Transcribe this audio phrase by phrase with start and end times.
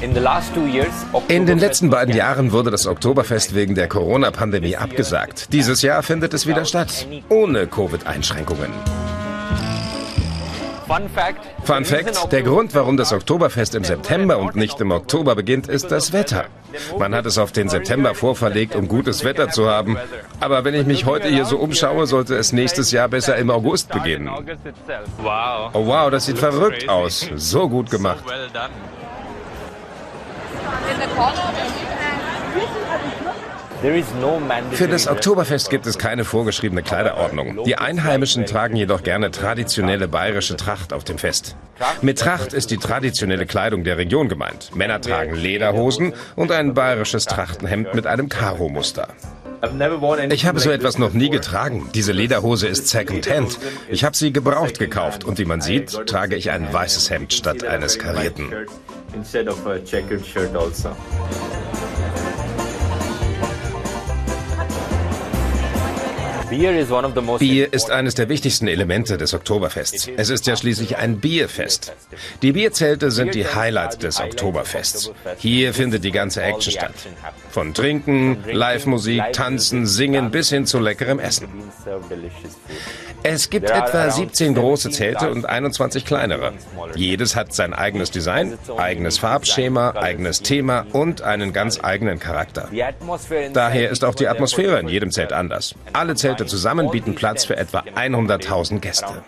[0.00, 5.52] In den letzten beiden Jahren wurde das Oktoberfest wegen der Corona-Pandemie abgesagt.
[5.52, 8.70] Dieses Jahr findet es wieder statt, ohne Covid-Einschränkungen.
[10.86, 15.90] Fun Fact, der Grund, warum das Oktoberfest im September und nicht im Oktober beginnt, ist
[15.90, 16.46] das Wetter.
[16.98, 19.98] Man hat es auf den September vorverlegt, um gutes Wetter zu haben.
[20.40, 23.90] Aber wenn ich mich heute hier so umschaue, sollte es nächstes Jahr besser im August
[23.90, 24.30] beginnen.
[25.72, 27.28] Oh wow, das sieht verrückt aus.
[27.34, 28.24] So gut gemacht.
[34.72, 37.62] Für das Oktoberfest gibt es keine vorgeschriebene Kleiderordnung.
[37.64, 41.54] Die Einheimischen tragen jedoch gerne traditionelle bayerische Tracht auf dem Fest.
[42.02, 44.74] Mit Tracht ist die traditionelle Kleidung der Region gemeint.
[44.74, 49.08] Männer tragen Lederhosen und ein bayerisches Trachtenhemd mit einem Karo-Muster.
[50.30, 51.88] Ich habe so etwas noch nie getragen.
[51.94, 53.58] Diese Lederhose ist Second-Hand.
[53.88, 57.64] Ich habe sie gebraucht gekauft und wie man sieht, trage ich ein weißes Hemd statt
[57.64, 58.52] eines karierten.
[59.14, 60.96] instead of a checkered shirt also.
[66.50, 70.08] Bier ist eines der wichtigsten Elemente des Oktoberfests.
[70.16, 71.92] Es ist ja schließlich ein Bierfest.
[72.40, 75.12] Die Bierzelte sind die Highlights des Oktoberfests.
[75.36, 76.94] Hier findet die ganze Action statt.
[77.50, 81.48] Von Trinken, Live-Musik, Tanzen, Singen bis hin zu leckerem Essen.
[83.22, 86.52] Es gibt etwa 17 große Zelte und 21 kleinere.
[86.94, 92.68] Jedes hat sein eigenes Design, eigenes Farbschema, eigenes Thema und einen ganz eigenen Charakter.
[93.52, 95.74] Daher ist auch die Atmosphäre in jedem Zelt anders.
[95.92, 99.22] Alle Zelte zusammen bieten Platz für etwa 100.000 Gäste.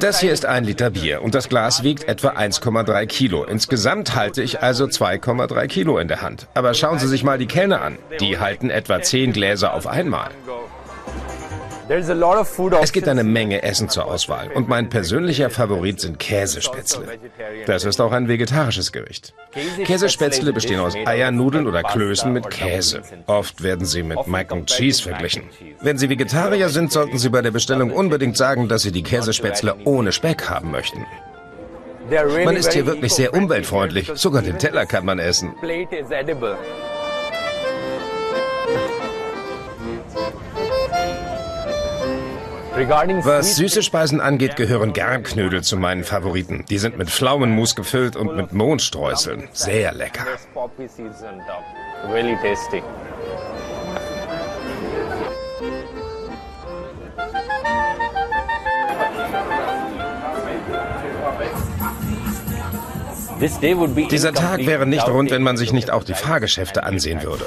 [0.00, 3.44] Das hier ist ein Liter Bier und das Glas wiegt etwa 1,3 Kilo.
[3.44, 6.48] Insgesamt halte ich also 2,3 Kilo in der Hand.
[6.54, 7.98] Aber schauen Sie sich mal die Kellner an.
[8.20, 10.30] Die halten etwa 10 Gläser auf einmal.
[11.88, 17.18] Es gibt eine Menge Essen zur Auswahl und mein persönlicher Favorit sind Käsespätzle.
[17.66, 19.34] Das ist auch ein vegetarisches Gericht.
[19.84, 23.02] Käsespätzle bestehen aus Eiernudeln oder Klößen mit Käse.
[23.26, 25.44] Oft werden sie mit Mac and Cheese verglichen.
[25.80, 29.76] Wenn Sie Vegetarier sind, sollten Sie bei der Bestellung unbedingt sagen, dass Sie die Käsespätzle
[29.84, 31.04] ohne Speck haben möchten.
[32.44, 34.10] Man ist hier wirklich sehr umweltfreundlich.
[34.14, 35.54] Sogar den Teller kann man essen.
[42.76, 46.64] Was süße Speisen angeht, gehören Germknödel zu meinen Favoriten.
[46.68, 49.48] Die sind mit Pflaumenmus gefüllt und mit Mohnstreuseln.
[49.52, 50.24] Sehr lecker.
[64.10, 67.44] Dieser Tag wäre nicht rund, wenn man sich nicht auch die Fahrgeschäfte ansehen würde.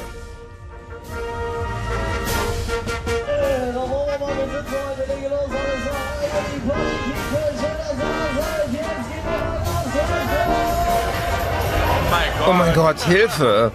[12.48, 13.72] Oh mein Gott, Hilfe!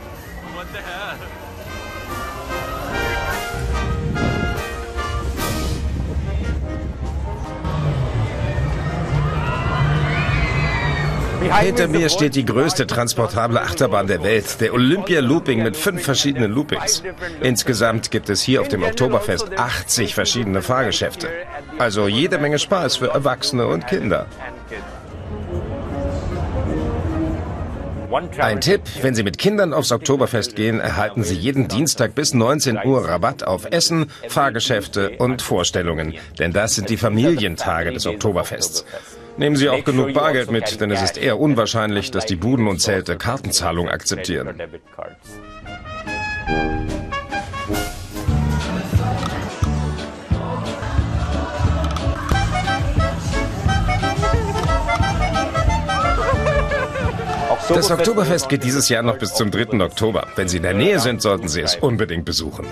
[11.60, 16.50] Hinter mir steht die größte transportable Achterbahn der Welt, der Olympia Looping mit fünf verschiedenen
[16.50, 17.03] Loopings.
[17.41, 21.28] Insgesamt gibt es hier auf dem Oktoberfest 80 verschiedene Fahrgeschäfte.
[21.78, 24.26] Also jede Menge Spaß für Erwachsene und Kinder.
[28.38, 32.80] Ein Tipp, wenn Sie mit Kindern aufs Oktoberfest gehen, erhalten Sie jeden Dienstag bis 19
[32.84, 36.14] Uhr Rabatt auf Essen, Fahrgeschäfte und Vorstellungen.
[36.38, 38.84] Denn das sind die Familientage des Oktoberfests.
[39.38, 42.80] Nehmen Sie auch genug Bargeld mit, denn es ist eher unwahrscheinlich, dass die Buden und
[42.80, 44.60] Zelte Kartenzahlung akzeptieren.
[57.68, 59.80] Das Oktoberfest geht dieses Jahr noch bis zum 3.
[59.80, 60.26] Oktober.
[60.36, 62.66] Wenn Sie in der Nähe sind, sollten Sie es unbedingt besuchen.